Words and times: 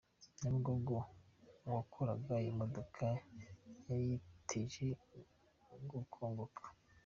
Nyabugogo 0.39 0.95
Uwakoraga 1.65 2.35
imodoka 2.49 3.05
yayiteje 3.89 4.85
gukongoka 5.91 6.63